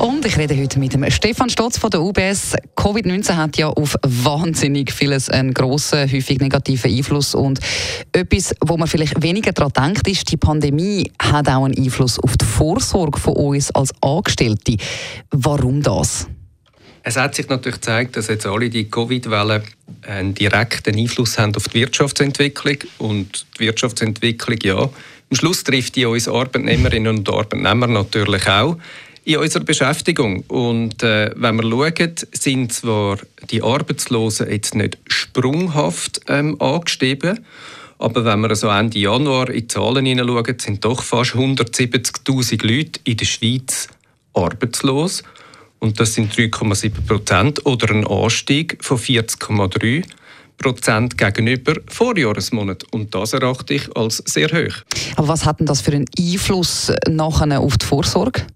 Und 0.00 0.24
ich 0.24 0.38
rede 0.38 0.56
heute 0.56 0.78
mit 0.78 0.94
dem 0.94 1.10
Stefan 1.10 1.50
Stotz 1.50 1.76
von 1.76 1.90
der 1.90 2.00
UBS. 2.00 2.56
Covid-19 2.74 3.36
hat 3.36 3.58
ja 3.58 3.68
auf 3.68 3.96
wahnsinnig 4.00 4.92
vieles 4.92 5.28
einen 5.28 5.52
grossen, 5.52 6.10
häufig 6.10 6.40
negativen 6.40 6.90
Einfluss. 6.90 7.34
Und 7.34 7.60
etwas, 8.12 8.54
wo 8.62 8.78
man 8.78 8.88
vielleicht 8.88 9.22
weniger 9.22 9.52
daran 9.52 9.72
denkt, 9.92 10.08
ist, 10.08 10.32
die 10.32 10.38
Pandemie 10.38 11.12
hat 11.20 11.50
auch 11.50 11.66
einen 11.66 11.76
Einfluss 11.76 12.18
auf 12.18 12.38
die 12.38 12.46
Vorsorge 12.46 13.20
von 13.20 13.36
uns 13.36 13.70
als 13.72 13.92
Angestellte. 14.00 14.78
Warum 15.32 15.82
das? 15.82 16.26
Es 17.02 17.18
hat 17.18 17.34
sich 17.34 17.50
natürlich 17.50 17.82
gezeigt, 17.82 18.16
dass 18.16 18.28
jetzt 18.28 18.46
alle 18.46 18.70
die 18.70 18.90
Covid-Wellen 18.90 19.64
einen 20.08 20.32
direkten 20.32 20.96
Einfluss 20.96 21.38
haben 21.38 21.54
auf 21.56 21.68
die 21.68 21.74
Wirtschaftsentwicklung. 21.74 22.78
Und 22.96 23.44
die 23.58 23.64
Wirtschaftsentwicklung, 23.64 24.60
ja, 24.62 24.78
am 24.78 25.36
Schluss 25.36 25.62
trifft 25.62 25.96
die 25.96 26.06
uns 26.06 26.26
Arbeitnehmerinnen 26.26 27.18
und 27.18 27.28
Arbeitnehmer 27.28 27.86
natürlich 27.86 28.48
auch 28.48 28.78
in 29.24 29.36
unserer 29.36 29.64
Beschäftigung. 29.64 30.44
Und 30.48 31.02
äh, 31.02 31.30
wenn 31.36 31.56
wir 31.56 31.62
schauen, 31.62 32.14
sind 32.32 32.72
zwar 32.72 33.18
die 33.50 33.62
Arbeitslosen 33.62 34.50
jetzt 34.50 34.74
nicht 34.74 34.98
sprunghaft 35.06 36.20
ähm, 36.28 36.60
angestiegen, 36.60 37.44
aber 38.00 38.24
wenn 38.24 38.40
wir 38.40 38.56
so 38.56 38.68
Ende 38.68 38.98
Januar 38.98 39.50
in 39.50 39.60
die 39.60 39.68
Zahlen 39.68 40.06
hineinschauen, 40.06 40.58
sind 40.58 40.82
doch 40.84 41.02
fast 41.02 41.32
170'000 41.32 42.66
Leute 42.66 42.98
in 43.04 43.18
der 43.18 43.26
Schweiz 43.26 43.88
arbeitslos. 44.32 45.22
Und 45.80 46.00
das 46.00 46.14
sind 46.14 46.32
3,7 46.32 46.92
Prozent 47.06 47.66
oder 47.66 47.90
ein 47.90 48.06
Anstieg 48.06 48.78
von 48.80 48.96
40,3 48.96 50.04
Prozent 50.56 51.18
gegenüber 51.18 51.74
Vorjahresmonat. 51.88 52.84
Und 52.90 53.14
das 53.14 53.34
erachte 53.34 53.74
ich 53.74 53.94
als 53.94 54.22
sehr 54.26 54.48
hoch. 54.48 54.76
Aber 55.16 55.28
was 55.28 55.44
hat 55.44 55.60
denn 55.60 55.66
das 55.66 55.82
für 55.82 55.92
einen 55.92 56.06
Einfluss 56.18 56.90
nachher 57.06 57.60
auf 57.60 57.76
die 57.76 57.84
Vorsorge? 57.84 58.46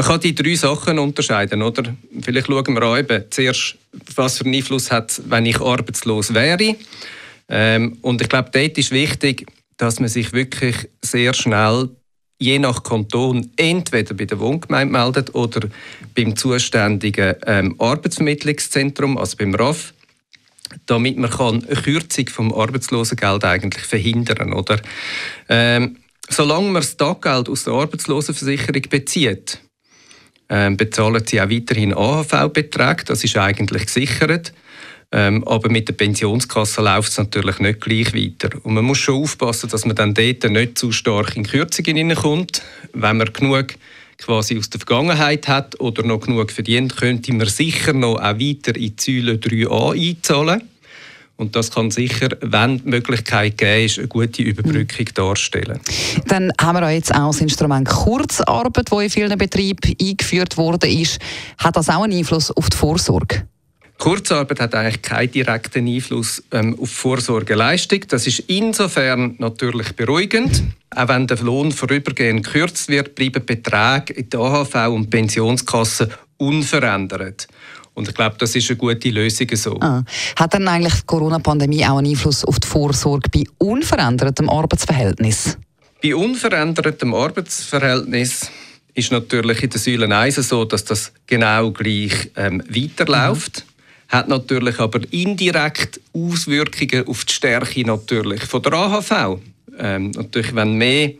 Man 0.00 0.08
kann 0.08 0.20
die 0.20 0.34
drei 0.34 0.54
Sachen 0.54 0.98
unterscheiden, 0.98 1.60
oder? 1.60 1.94
Vielleicht 2.22 2.46
schauen 2.46 2.74
wir 2.74 2.82
an, 2.84 3.00
eben 3.00 3.24
zuerst, 3.28 3.76
was 4.16 4.38
für 4.38 4.46
einen 4.46 4.54
Einfluss 4.54 4.90
hat, 4.90 5.20
wenn 5.26 5.44
ich 5.44 5.60
arbeitslos 5.60 6.32
wäre. 6.32 6.74
Ähm, 7.50 7.98
und 8.00 8.22
ich 8.22 8.30
glaube, 8.30 8.48
dort 8.50 8.78
ist 8.78 8.92
wichtig, 8.92 9.44
dass 9.76 10.00
man 10.00 10.08
sich 10.08 10.32
wirklich 10.32 10.88
sehr 11.02 11.34
schnell 11.34 11.90
je 12.38 12.58
nach 12.58 12.82
Kanton 12.82 13.50
entweder 13.56 14.14
bei 14.14 14.24
der 14.24 14.40
Wohngemeinde 14.40 14.90
meldet 14.90 15.34
oder 15.34 15.68
beim 16.14 16.34
zuständigen 16.34 17.34
ähm, 17.44 17.74
Arbeitsvermittlungszentrum, 17.78 19.18
also 19.18 19.36
beim 19.36 19.54
RAF, 19.54 19.92
damit 20.86 21.18
man 21.18 21.28
kann 21.28 21.62
eine 21.66 21.76
Kürzung 21.78 22.26
vom 22.30 22.54
Arbeitslosengeld 22.54 23.44
eigentlich 23.44 23.84
verhindern, 23.84 24.54
oder? 24.54 24.80
Ähm, 25.50 25.98
solange 26.26 26.70
man 26.70 26.80
das 26.80 26.96
Taggeld 26.96 27.50
aus 27.50 27.64
der 27.64 27.74
Arbeitslosenversicherung 27.74 28.82
bezieht, 28.88 29.60
ähm, 30.50 30.76
bezahlen 30.76 31.22
sie 31.24 31.40
auch 31.40 31.48
weiterhin 31.48 31.94
AHV-Beträge. 31.94 33.04
Das 33.06 33.24
ist 33.24 33.36
eigentlich 33.36 33.86
gesichert. 33.86 34.52
Ähm, 35.12 35.42
aber 35.46 35.70
mit 35.70 35.88
der 35.88 35.94
Pensionskasse 35.94 36.82
läuft 36.82 37.10
es 37.10 37.18
natürlich 37.18 37.58
nicht 37.58 37.80
gleich 37.80 38.14
weiter. 38.14 38.50
Und 38.62 38.74
man 38.74 38.84
muss 38.84 38.98
schon 38.98 39.22
aufpassen, 39.22 39.68
dass 39.68 39.84
man 39.84 39.96
dann 39.96 40.14
dort 40.14 40.44
nicht 40.44 40.78
zu 40.78 40.92
stark 40.92 41.36
in 41.36 41.44
Kürzungen 41.44 41.96
hineinkommt. 41.96 42.62
Wenn 42.92 43.16
man 43.16 43.32
genug 43.32 43.74
quasi 44.18 44.58
aus 44.58 44.70
der 44.70 44.80
Vergangenheit 44.80 45.48
hat 45.48 45.80
oder 45.80 46.04
noch 46.04 46.20
genug 46.20 46.52
verdient, 46.52 46.96
könnte 46.96 47.32
man 47.32 47.48
sicher 47.48 47.92
noch 47.92 48.16
auch 48.16 48.38
weiter 48.38 48.76
in 48.76 48.94
die 48.96 49.20
Säule 49.20 49.34
3a 49.34 50.10
einzahlen. 50.10 50.62
Und 51.40 51.56
das 51.56 51.70
kann 51.70 51.90
sicher, 51.90 52.28
wenn 52.42 52.76
die 52.76 52.88
Möglichkeit 52.90 53.56
gegeben 53.56 53.86
ist, 53.86 53.98
eine 53.98 54.08
gute 54.08 54.42
Überbrückung 54.42 55.06
mhm. 55.08 55.14
darstellen. 55.14 55.80
Dann 56.26 56.52
haben 56.60 56.78
wir 56.78 56.90
jetzt 56.90 57.14
auch 57.14 57.30
das 57.30 57.40
Instrument 57.40 57.88
Kurzarbeit, 57.88 58.92
das 58.92 59.02
in 59.02 59.08
vielen 59.08 59.38
Betrieben 59.38 59.96
eingeführt 59.98 60.58
worden 60.58 60.90
ist. 60.90 61.18
Hat 61.56 61.76
das 61.76 61.88
auch 61.88 62.02
einen 62.02 62.12
Einfluss 62.18 62.50
auf 62.50 62.68
die 62.68 62.76
Vorsorge? 62.76 63.46
Kurzarbeit 63.96 64.60
hat 64.60 64.74
eigentlich 64.74 65.00
keinen 65.00 65.30
direkten 65.30 65.86
Einfluss 65.86 66.42
ähm, 66.52 66.78
auf 66.78 66.90
Vorsorgeleistung. 66.90 68.00
Das 68.08 68.26
ist 68.26 68.40
insofern 68.40 69.36
natürlich 69.38 69.92
beruhigend. 69.92 70.62
Auch 70.94 71.08
wenn 71.08 71.26
der 71.26 71.38
Lohn 71.38 71.72
vorübergehend 71.72 72.44
gekürzt 72.44 72.88
wird, 72.88 73.14
bleiben 73.14 73.46
Beträge 73.46 74.12
in 74.12 74.28
der 74.28 74.40
AHV 74.40 74.74
und 74.88 75.08
Pensionskasse 75.08 76.10
unverändert. 76.36 77.48
Und 77.94 78.08
ich 78.08 78.14
glaube, 78.14 78.36
das 78.38 78.54
ist 78.54 78.70
eine 78.70 78.76
gute 78.76 79.10
Lösung 79.10 79.48
so. 79.54 79.78
Ah. 79.80 80.02
Hat 80.36 80.54
dann 80.54 80.68
eigentlich 80.68 80.94
die 80.94 81.06
Corona-Pandemie 81.06 81.84
auch 81.84 81.98
einen 81.98 82.10
Einfluss 82.10 82.44
auf 82.44 82.58
die 82.60 82.68
Vorsorge 82.68 83.28
bei 83.30 83.44
unverändertem 83.58 84.48
Arbeitsverhältnis? 84.48 85.58
Bei 86.02 86.14
unverändertem 86.14 87.12
Arbeitsverhältnis 87.12 88.50
ist 88.94 89.12
natürlich 89.12 89.62
in 89.62 89.70
der 89.70 89.80
Säule 89.80 90.16
1 90.16 90.36
so, 90.36 90.64
dass 90.64 90.84
das 90.84 91.12
genau 91.26 91.70
gleich 91.72 92.30
ähm, 92.36 92.62
weiterläuft. 92.68 93.64
Mhm. 93.66 94.16
Hat 94.16 94.28
natürlich 94.28 94.80
aber 94.80 95.00
indirekt 95.12 96.00
Auswirkungen 96.12 97.06
auf 97.06 97.24
die 97.24 97.32
Stärke 97.32 97.84
natürlich 97.84 98.42
von 98.42 98.62
der 98.62 98.72
AHV. 98.72 99.38
Ähm, 99.78 100.10
natürlich, 100.10 100.54
wenn 100.54 100.74
mehr 100.74 101.12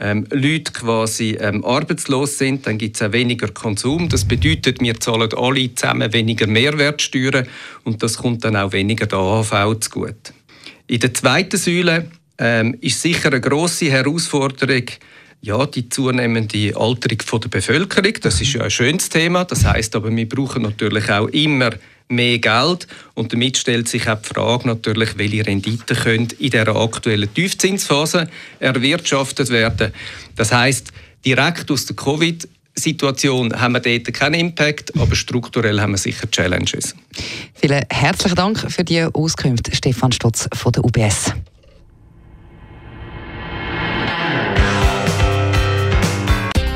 ähm, 0.00 0.26
Leute 0.30 0.72
quasi 0.72 1.36
ähm, 1.38 1.64
arbeitslos 1.64 2.38
sind, 2.38 2.66
dann 2.66 2.78
gibt 2.78 2.96
es 2.96 3.02
auch 3.02 3.12
weniger 3.12 3.48
Konsum. 3.48 4.08
Das 4.08 4.24
bedeutet, 4.24 4.80
wir 4.80 4.98
zahlen 4.98 5.30
alle 5.36 5.74
zusammen 5.74 6.12
weniger 6.12 6.46
Mehrwertsteuern 6.46 7.46
und 7.84 8.02
das 8.02 8.16
kommt 8.16 8.44
dann 8.44 8.56
auch 8.56 8.72
weniger 8.72 9.06
der 9.06 9.18
AHV 9.18 9.78
zugute. 9.80 10.32
In 10.86 11.00
der 11.00 11.12
zweiten 11.12 11.58
Säule 11.58 12.10
ähm, 12.38 12.76
ist 12.80 13.02
sicher 13.02 13.28
eine 13.28 13.40
grosse 13.40 13.90
Herausforderung, 13.90 14.86
ja, 15.42 15.66
die 15.66 15.88
zunehmende 15.88 16.76
Alterung 16.76 17.40
der 17.40 17.48
Bevölkerung. 17.48 18.12
Das 18.20 18.40
ist 18.40 18.52
ja 18.52 18.62
ein 18.62 18.70
schönes 18.70 19.08
Thema. 19.08 19.44
Das 19.44 19.64
heißt 19.64 19.96
aber, 19.96 20.14
wir 20.14 20.28
brauchen 20.28 20.62
natürlich 20.62 21.08
auch 21.10 21.28
immer 21.28 21.70
mehr 22.08 22.38
Geld. 22.38 22.86
Und 23.14 23.32
damit 23.32 23.56
stellt 23.56 23.88
sich 23.88 24.08
auch 24.08 24.20
die 24.20 24.28
Frage 24.28 24.66
natürlich, 24.66 25.16
welche 25.16 25.46
Renditen 25.46 25.96
können 25.96 26.28
in 26.38 26.50
der 26.50 26.68
aktuellen 26.68 27.32
Tiefzinsphase 27.32 28.28
erwirtschaftet 28.58 29.48
werden. 29.50 29.92
Das 30.36 30.52
heißt, 30.52 30.92
direkt 31.24 31.70
aus 31.70 31.86
der 31.86 31.96
Covid 31.96 32.48
Situation 32.74 33.52
haben 33.58 33.74
wir 33.74 33.80
dort 33.80 34.14
keinen 34.14 34.40
Impact, 34.40 34.96
aber 34.98 35.14
strukturell 35.14 35.80
haben 35.80 35.92
wir 35.92 35.98
sicher 35.98 36.30
Challenges. 36.30 36.94
Vielen 37.54 37.84
herzlichen 37.90 38.36
Dank 38.36 38.58
für 38.70 38.84
die 38.84 39.02
Auskunft, 39.02 39.74
Stefan 39.74 40.12
Stotz 40.12 40.48
von 40.54 40.72
der 40.72 40.84
UBS. 40.84 41.34